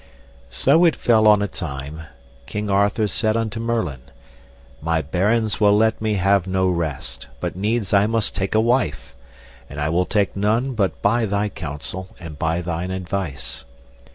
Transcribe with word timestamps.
So 0.49 0.83
it 0.83 0.95
fell 0.95 1.27
on 1.27 1.43
a 1.43 1.47
time 1.47 2.01
King 2.47 2.71
Arthur 2.71 3.05
said 3.05 3.37
unto 3.37 3.59
Merlin, 3.59 4.01
My 4.81 4.99
barons 4.99 5.59
will 5.59 5.77
let 5.77 6.01
me 6.01 6.15
have 6.15 6.47
no 6.47 6.67
rest, 6.71 7.27
but 7.39 7.55
needs 7.55 7.93
I 7.93 8.07
must 8.07 8.35
take 8.35 8.55
a 8.55 8.59
wife, 8.59 9.13
and 9.69 9.79
I 9.79 9.89
will 9.89 10.07
none 10.35 10.65
take 10.69 10.75
but 10.75 11.03
by 11.03 11.27
thy 11.27 11.49
counsel 11.49 12.15
and 12.19 12.39
by 12.39 12.61
thine 12.61 12.89
advice. 12.89 13.63